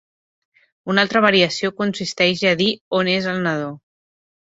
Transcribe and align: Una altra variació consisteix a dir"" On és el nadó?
Una 0.93 1.03
altra 1.07 1.21
variació 1.27 1.71
consisteix 1.83 2.43
a 2.55 2.57
dir"" 2.65 2.71
On 3.03 3.15
és 3.17 3.33
el 3.37 3.43
nadó? 3.51 3.73